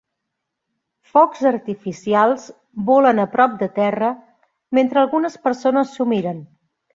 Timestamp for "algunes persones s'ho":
5.03-6.09